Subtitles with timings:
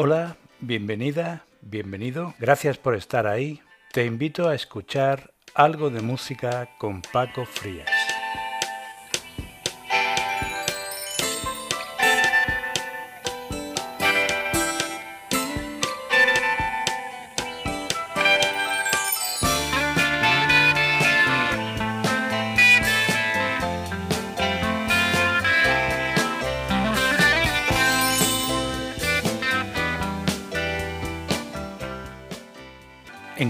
[0.00, 2.32] Hola, bienvenida, bienvenido.
[2.38, 3.60] Gracias por estar ahí.
[3.92, 7.90] Te invito a escuchar algo de música con Paco Frías.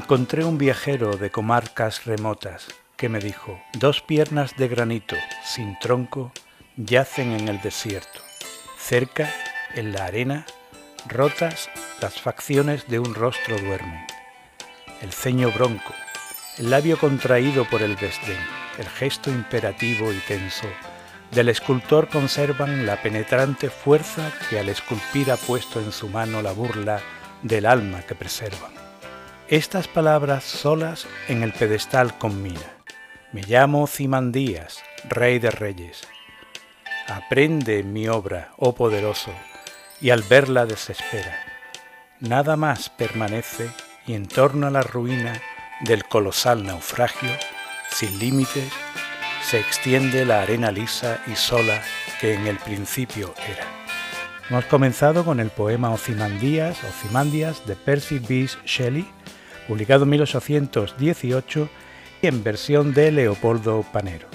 [0.08, 6.32] Encontré un viajero de comarcas remotas que me dijo, dos piernas de granito, sin tronco,
[6.78, 8.22] yacen en el desierto.
[8.78, 9.30] Cerca,
[9.74, 10.46] en la arena,
[11.06, 11.68] rotas,
[12.00, 14.06] las facciones de un rostro duermen.
[15.02, 15.92] El ceño bronco,
[16.56, 18.40] el labio contraído por el desdén,
[18.78, 20.68] el gesto imperativo y tenso
[21.32, 26.52] del escultor conservan la penetrante fuerza que al esculpir ha puesto en su mano la
[26.52, 27.02] burla
[27.42, 28.87] del alma que preservan.
[29.50, 32.44] Estas palabras solas en el pedestal con.
[33.32, 36.06] Me llamo Cimandías, rey de reyes.
[37.06, 39.30] Aprende mi obra, oh poderoso,
[40.02, 41.34] y al verla desespera.
[42.20, 43.70] Nada más permanece
[44.06, 45.40] y en torno a la ruina
[45.80, 47.30] del colosal naufragio,
[47.88, 48.70] sin límites,
[49.48, 51.80] se extiende la arena lisa y sola
[52.20, 53.64] que en el principio era.
[54.50, 59.06] Hemos comenzado con el poema Ocimandías, Ocimandias de Percy Bysshe Shelley,
[59.68, 61.68] publicado en 1818
[62.22, 64.26] y en versión de Leopoldo Panero.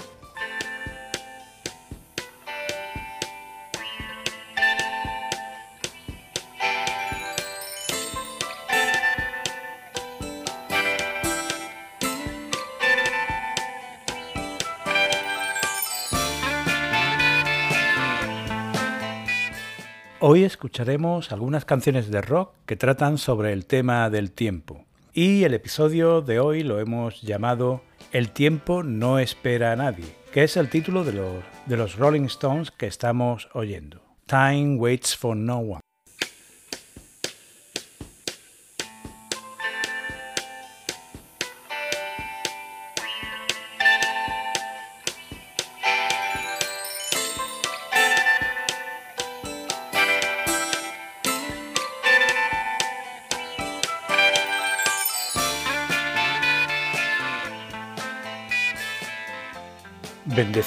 [20.26, 24.83] Hoy escucharemos algunas canciones de rock que tratan sobre el tema del tiempo.
[25.16, 30.42] Y el episodio de hoy lo hemos llamado El tiempo no espera a nadie, que
[30.42, 34.02] es el título de los, de los Rolling Stones que estamos oyendo.
[34.26, 35.83] Time waits for no one.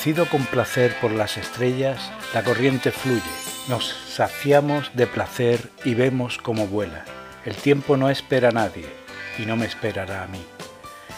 [0.07, 1.99] Bendecido con placer por las estrellas,
[2.33, 3.21] la corriente fluye,
[3.67, 7.03] nos saciamos de placer y vemos cómo vuela.
[7.43, 8.85] El tiempo no espera a nadie
[9.37, 10.41] y no me esperará a mí.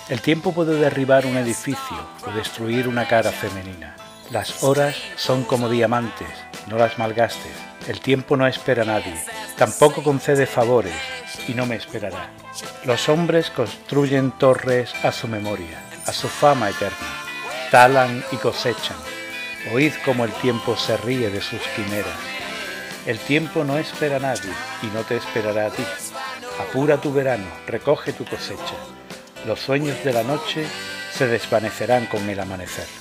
[0.09, 3.95] El tiempo puede derribar un edificio o destruir una cara femenina.
[4.31, 6.31] Las horas son como diamantes,
[6.65, 7.53] no las malgastes.
[7.87, 9.23] El tiempo no espera a nadie,
[9.55, 10.95] tampoco concede favores
[11.47, 12.31] y no me esperará.
[12.85, 17.18] Los hombres construyen torres a su memoria, a su fama eterna
[17.71, 18.97] talan y cosechan.
[19.73, 22.17] Oíd cómo el tiempo se ríe de sus quimeras.
[23.05, 25.83] El tiempo no espera a nadie y no te esperará a ti.
[26.59, 28.75] Apura tu verano, recoge tu cosecha.
[29.45, 30.65] Los sueños de la noche
[31.13, 32.98] se desvanecerán con el amanecer.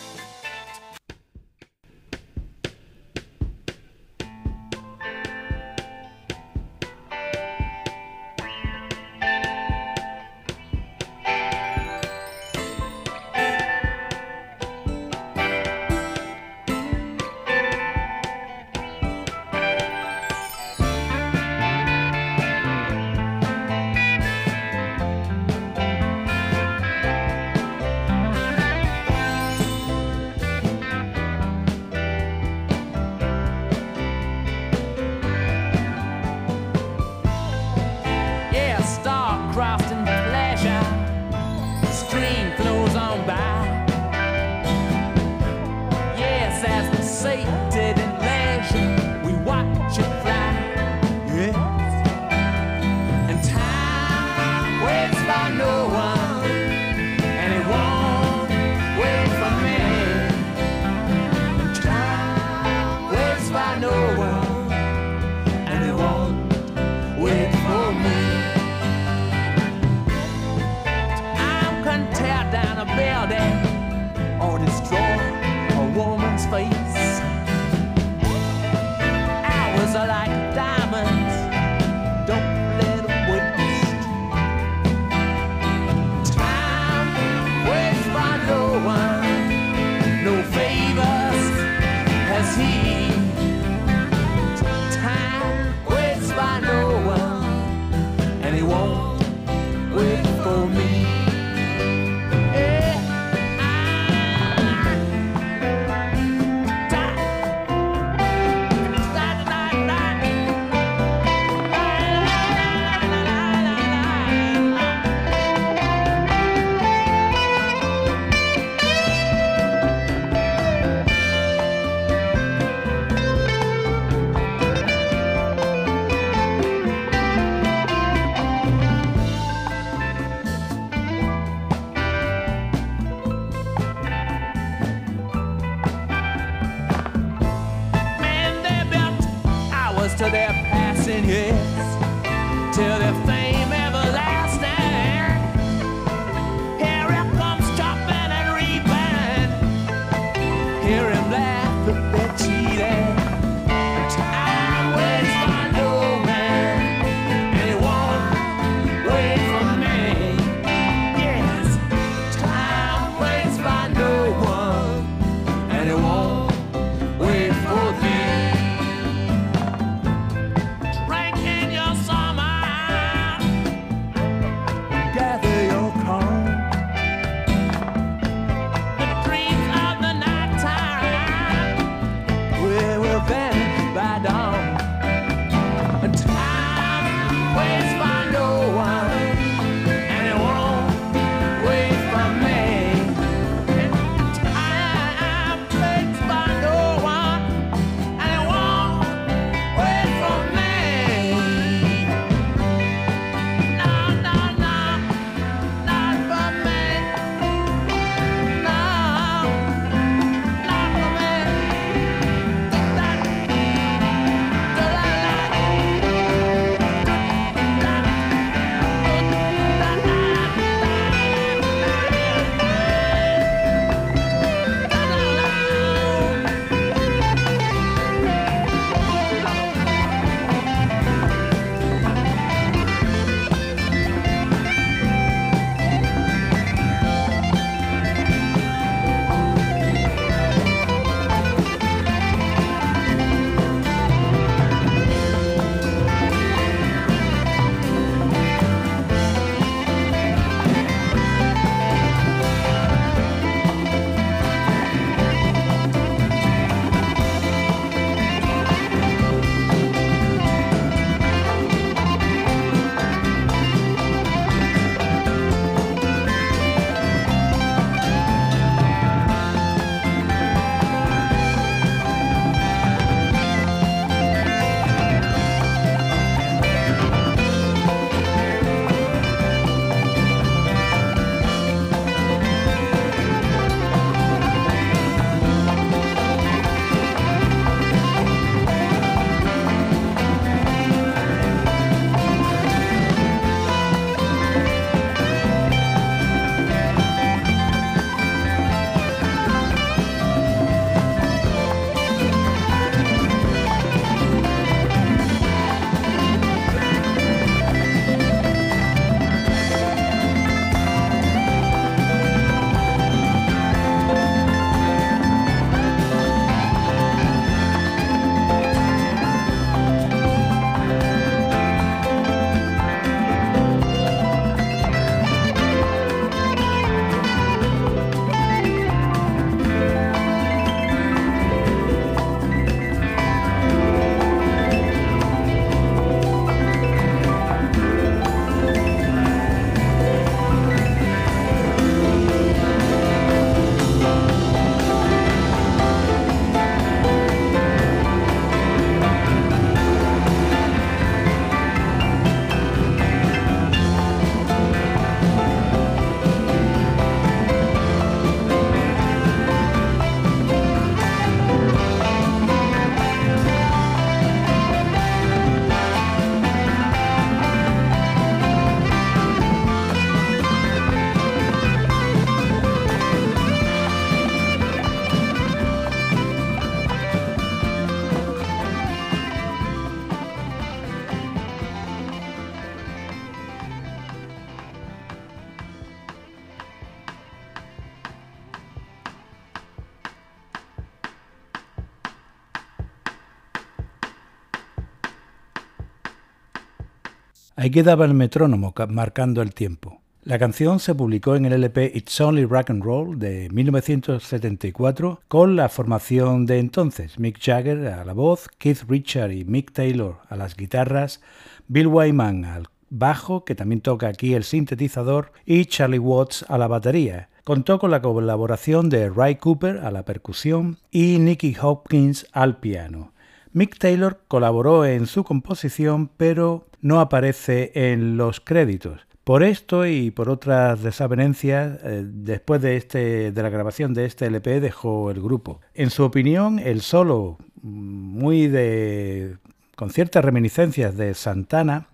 [397.68, 400.00] Ahí quedaba el metrónomo marcando el tiempo.
[400.22, 405.54] La canción se publicó en el LP It's Only Rock and Roll de 1974 con
[405.54, 410.36] la formación de entonces, Mick Jagger a la voz, Keith Richard y Mick Taylor a
[410.36, 411.20] las guitarras,
[411.66, 416.68] Bill Wyman al bajo, que también toca aquí el sintetizador, y Charlie Watts a la
[416.68, 417.28] batería.
[417.44, 423.12] Contó con la colaboración de Ray Cooper a la percusión y Nicky Hopkins al piano.
[423.52, 429.06] Mick Taylor colaboró en su composición, pero no aparece en los créditos.
[429.24, 434.26] Por esto y por otras desavenencias, eh, después de, este, de la grabación de este
[434.26, 435.60] LP dejó el grupo.
[435.74, 439.36] En su opinión, el solo, muy de.
[439.76, 441.88] con ciertas reminiscencias de Santana,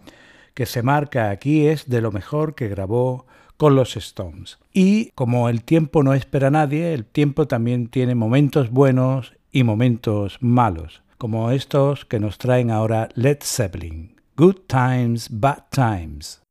[0.55, 4.59] que se marca aquí, es de lo mejor que grabó con los Stones.
[4.73, 9.63] Y como el tiempo no espera a nadie, el tiempo también tiene momentos buenos y
[9.63, 14.21] momentos malos, como estos que nos traen ahora Led Zeppelin.
[14.37, 16.44] Good Times, Bad Times.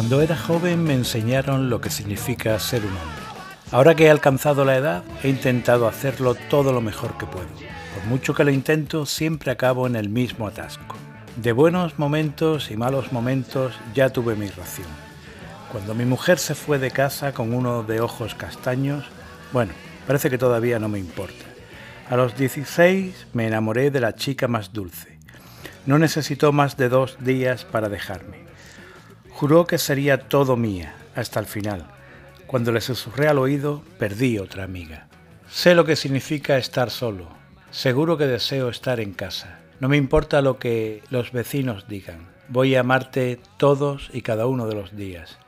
[0.00, 3.22] Cuando era joven me enseñaron lo que significa ser un hombre.
[3.70, 7.50] Ahora que he alcanzado la edad, he intentado hacerlo todo lo mejor que puedo.
[7.94, 10.96] Por mucho que lo intento, siempre acabo en el mismo atasco.
[11.36, 14.88] De buenos momentos y malos momentos ya tuve mi ración.
[15.70, 19.04] Cuando mi mujer se fue de casa con uno de ojos castaños,
[19.52, 19.74] bueno,
[20.06, 21.44] parece que todavía no me importa.
[22.08, 25.18] A los 16 me enamoré de la chica más dulce.
[25.84, 28.49] No necesitó más de dos días para dejarme.
[29.40, 31.86] Juró que sería todo mía, hasta el final.
[32.46, 35.08] Cuando le susurré al oído, perdí otra amiga.
[35.50, 37.26] Sé lo que significa estar solo.
[37.70, 39.60] Seguro que deseo estar en casa.
[39.80, 42.28] No me importa lo que los vecinos digan.
[42.48, 45.38] Voy a amarte todos y cada uno de los días.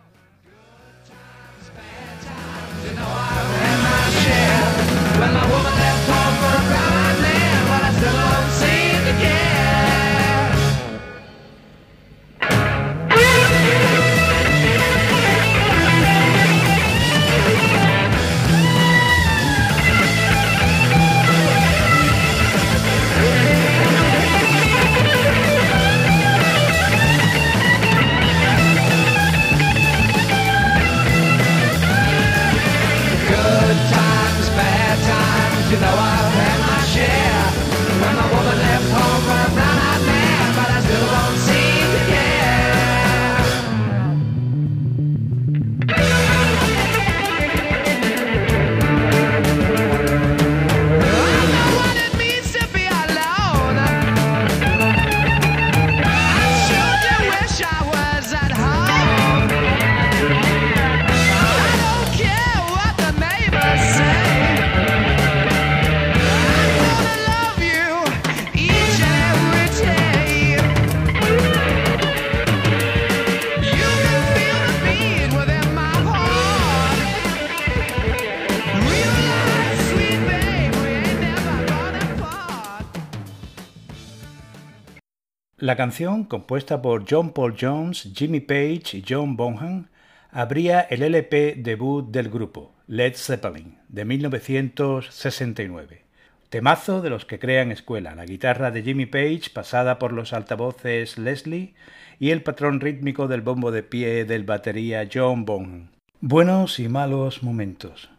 [85.63, 89.87] La canción, compuesta por John Paul Jones, Jimmy Page y John Bonham,
[90.33, 96.03] abría el LP debut del grupo, Led Zeppelin, de 1969.
[96.49, 101.17] Temazo de los que crean escuela, la guitarra de Jimmy Page pasada por los altavoces
[101.17, 101.75] Leslie
[102.19, 105.91] y el patrón rítmico del bombo de pie del batería John Bonham.
[106.21, 108.11] Buenos y malos momentos.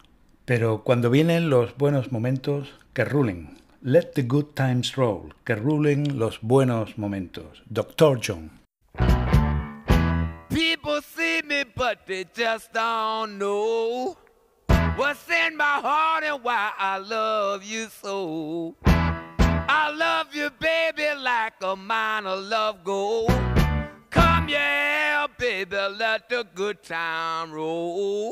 [0.45, 6.17] Pero cuando vienen los buenos momentos, que rulen, Let the good times roll, que rulen
[6.17, 7.61] los buenos momentos.
[7.69, 8.15] Dr.
[8.15, 8.49] John.
[10.49, 14.15] People see me, but they just don't know
[14.95, 18.73] what's in my heart and why I love you so.
[18.85, 23.31] I love you, baby, like a mine of love gold.
[24.09, 28.31] Come, yeah, baby, let the good time roll.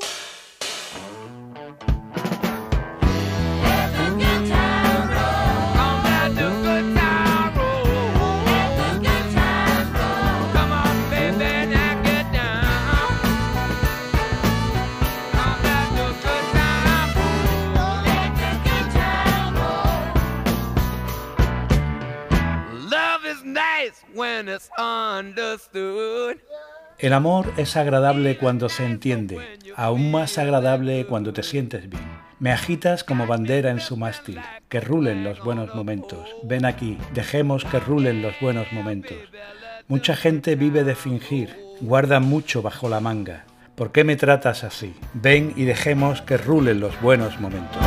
[27.02, 29.40] El amor es agradable cuando se entiende,
[29.76, 32.04] aún más agradable cuando te sientes bien.
[32.38, 34.40] Me agitas como bandera en su mástil,
[34.70, 36.30] que rulen los buenos momentos.
[36.44, 39.18] Ven aquí, dejemos que rulen los buenos momentos.
[39.88, 43.46] Mucha gente vive de fingir, guarda mucho bajo la manga.
[43.74, 44.94] ¿Por qué me tratas así?
[45.16, 47.82] Ven y dejemos que rulen los buenos momentos.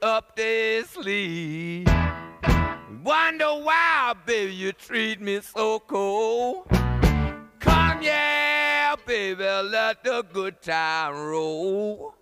[0.00, 1.86] Up their sleeve.
[3.04, 6.66] Wonder why, baby, you treat me so cold.
[7.58, 12.14] Come, yeah, baby, let the good time roll.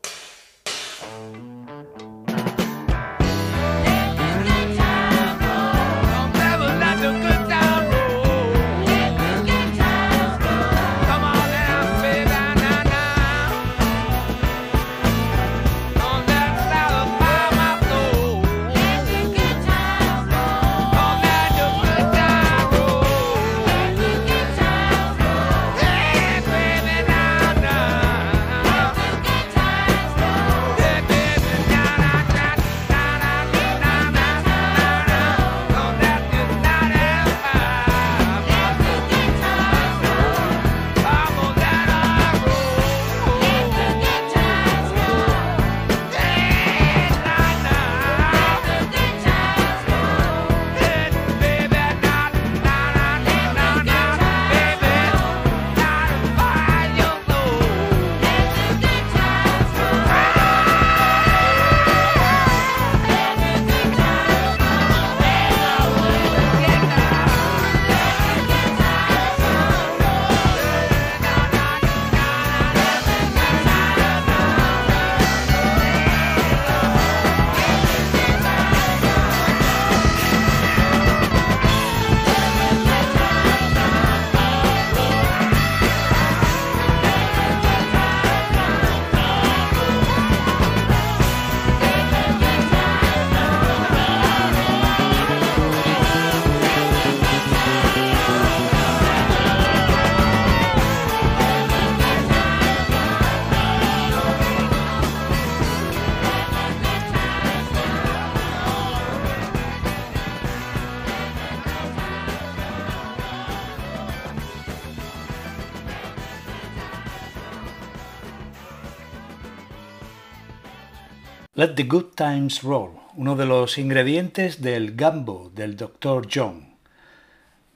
[121.56, 126.26] Let the Good Times Roll, uno de los ingredientes del Gambo del Dr.
[126.28, 126.74] John.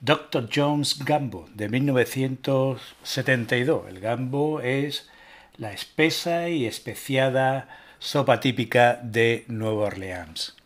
[0.01, 0.49] Dr.
[0.53, 3.87] John's Gambo de 1972.
[3.87, 5.09] El Gambo es
[5.55, 10.57] la espesa y especiada sopa típica de Nueva Orleans.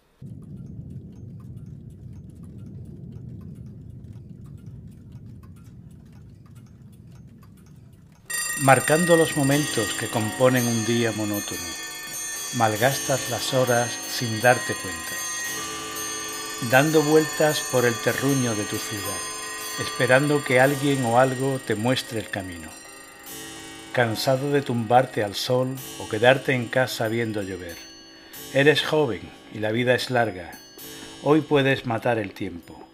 [8.62, 11.83] Marcando los momentos que componen un día monótono
[12.56, 15.14] malgastas las horas sin darte cuenta,
[16.70, 19.18] dando vueltas por el terruño de tu ciudad,
[19.82, 22.70] esperando que alguien o algo te muestre el camino,
[23.92, 27.78] cansado de tumbarte al sol o quedarte en casa viendo llover.
[28.54, 30.52] Eres joven y la vida es larga,
[31.24, 32.88] hoy puedes matar el tiempo,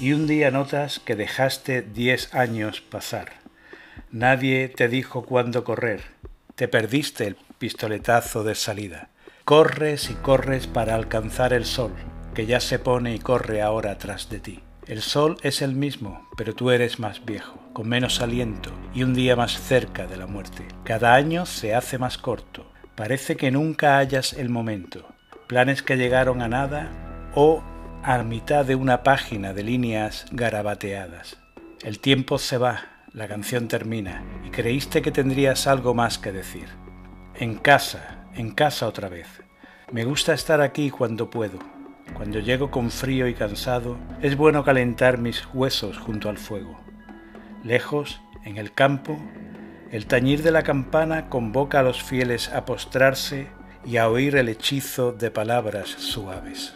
[0.00, 3.32] y un día notas que dejaste diez años pasar.
[4.10, 6.02] Nadie te dijo cuándo correr,
[6.54, 9.10] te perdiste el pistoletazo de salida.
[9.44, 11.92] Corres y corres para alcanzar el sol,
[12.34, 14.62] que ya se pone y corre ahora tras de ti.
[14.86, 19.14] El sol es el mismo, pero tú eres más viejo, con menos aliento y un
[19.14, 20.68] día más cerca de la muerte.
[20.84, 22.70] Cada año se hace más corto.
[22.94, 25.08] Parece que nunca hayas el momento.
[25.48, 26.90] Planes que llegaron a nada
[27.34, 27.62] o
[28.04, 31.38] a mitad de una página de líneas garabateadas.
[31.82, 36.68] El tiempo se va, la canción termina y creíste que tendrías algo más que decir.
[37.38, 39.26] En casa, en casa otra vez.
[39.92, 41.58] Me gusta estar aquí cuando puedo.
[42.14, 46.80] Cuando llego con frío y cansado, es bueno calentar mis huesos junto al fuego.
[47.62, 49.18] Lejos, en el campo,
[49.92, 53.48] el tañir de la campana convoca a los fieles a postrarse
[53.84, 56.72] y a oír el hechizo de palabras suaves.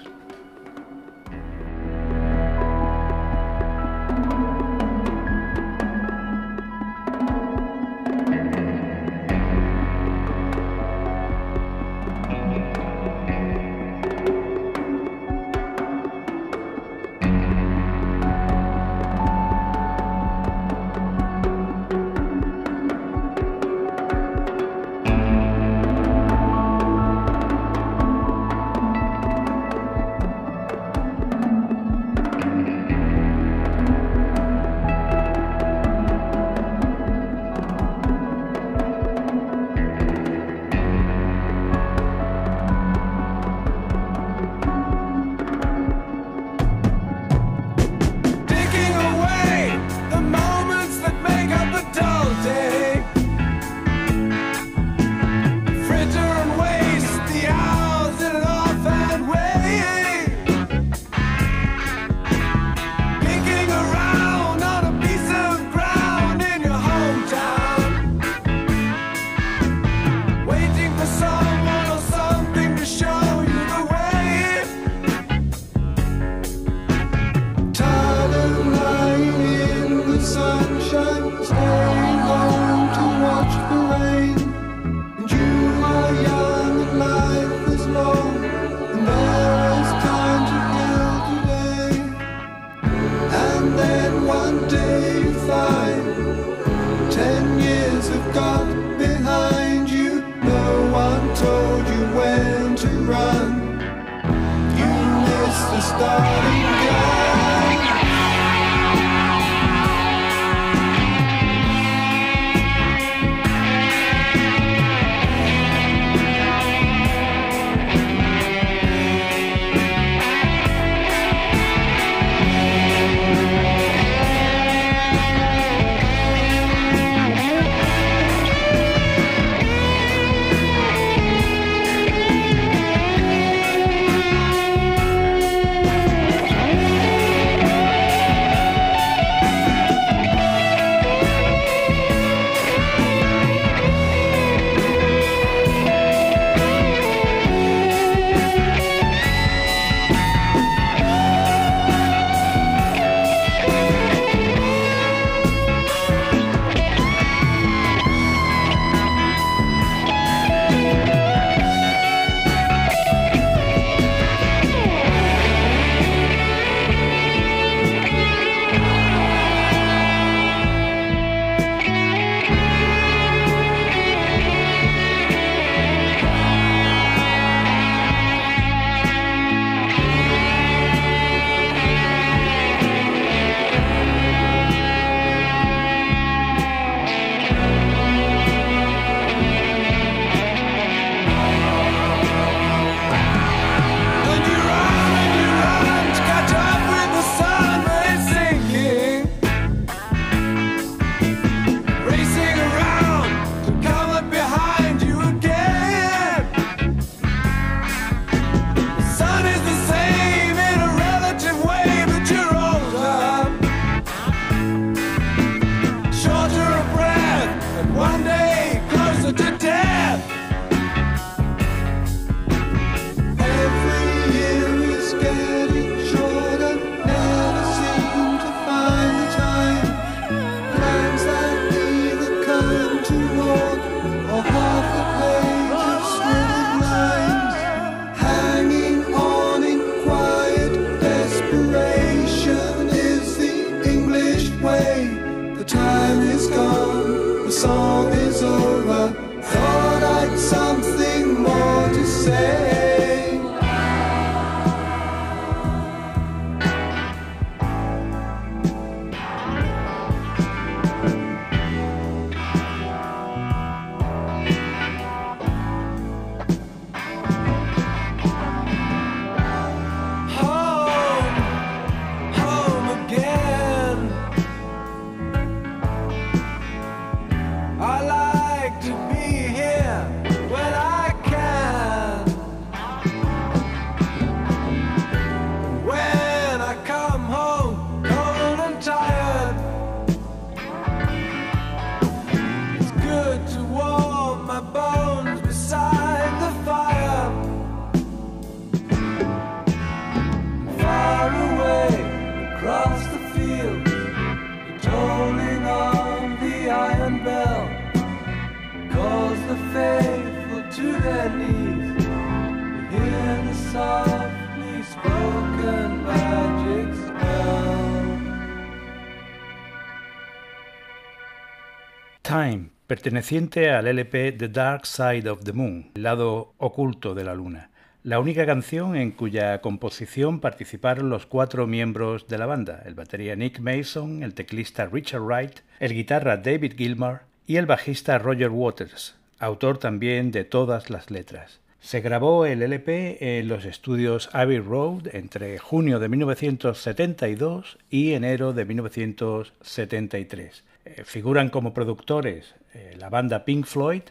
[322.91, 327.71] Perteneciente al LP The Dark Side of the Moon, el lado oculto de la luna,
[328.03, 333.37] la única canción en cuya composición participaron los cuatro miembros de la banda, el batería
[333.37, 339.15] Nick Mason, el teclista Richard Wright, el guitarra David Gilmour y el bajista Roger Waters,
[339.39, 341.61] autor también de todas las letras.
[341.79, 348.53] Se grabó el LP en los estudios Abbey Road entre junio de 1972 y enero
[348.53, 354.03] de 1973 eh, figuran como productores eh, la banda Pink Floyd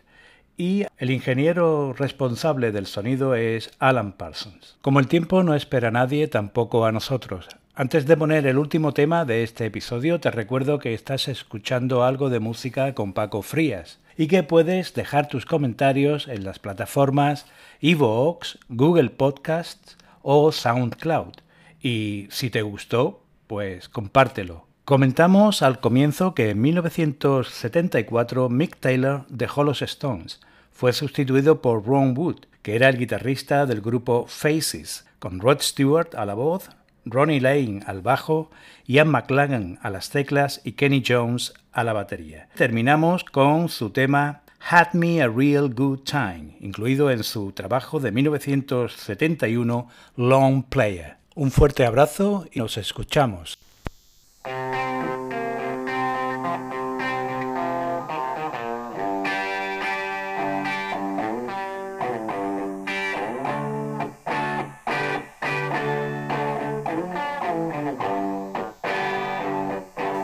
[0.58, 4.78] y el ingeniero responsable del sonido es Alan Parsons.
[4.82, 7.48] Como el tiempo no espera a nadie, tampoco a nosotros.
[7.74, 12.30] Antes de poner el último tema de este episodio, te recuerdo que estás escuchando algo
[12.30, 17.46] de música con Paco Frías y que puedes dejar tus comentarios en las plataformas
[17.80, 21.36] Evox, Google Podcasts o SoundCloud.
[21.82, 29.64] Y si te gustó, pues compártelo Comentamos al comienzo que en 1974 Mick Taylor dejó
[29.64, 30.40] los Stones.
[30.72, 36.16] Fue sustituido por Ron Wood, que era el guitarrista del grupo Faces, con Rod Stewart
[36.16, 36.72] a la voz,
[37.06, 38.50] Ronnie Lane al bajo,
[38.88, 42.50] Ian McLagan a las teclas y Kenny Jones a la batería.
[42.56, 48.12] Terminamos con su tema Had Me a Real Good Time, incluido en su trabajo de
[48.12, 51.18] 1971 Long Player.
[51.36, 53.60] Un fuerte abrazo y nos escuchamos.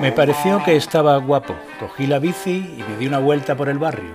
[0.06, 1.56] Me pareció que estaba guapo.
[1.80, 4.12] Cogí la bici y me di una vuelta por el barrio.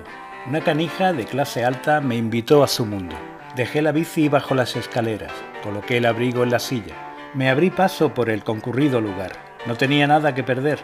[0.46, 3.16] Una canija de clase alta me invitó a su mundo.
[3.57, 5.33] Dejé la bici bajo las escaleras,
[5.64, 6.94] coloqué el abrigo en la silla.
[7.35, 9.33] Me abrí paso por el concurrido lugar.
[9.66, 10.79] No tenía nada que perder.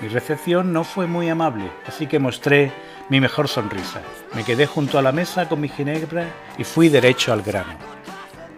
[0.00, 2.70] Mi recepción no fue muy amable, así que mostré
[3.08, 4.00] mi mejor sonrisa.
[4.32, 7.74] Me quedé junto a la mesa con mi ginebra y fui derecho al grano.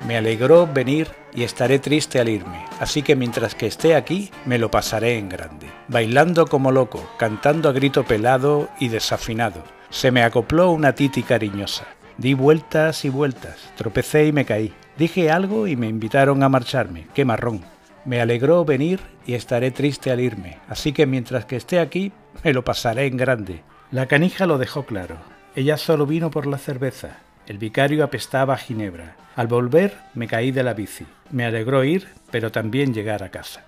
[0.06, 4.58] Me alegró venir y estaré triste al irme, así que mientras que esté aquí me
[4.58, 5.66] lo pasaré en grande.
[5.88, 11.86] Bailando como loco, cantando a grito pelado y desafinado, se me acopló una titi cariñosa.
[12.18, 14.74] Di vueltas y vueltas, tropecé y me caí.
[14.98, 17.06] Dije algo y me invitaron a marcharme.
[17.14, 17.62] ¡Qué marrón!
[18.04, 22.12] Me alegró venir y estaré triste al irme, así que mientras que esté aquí
[22.44, 23.62] me lo pasaré en grande.
[23.90, 25.16] La canija lo dejó claro.
[25.56, 27.20] Ella solo vino por la cerveza.
[27.46, 29.16] El vicario apestaba a ginebra.
[29.36, 31.06] Al volver me caí de la bici.
[31.30, 33.64] Me alegró ir, pero también llegar a casa.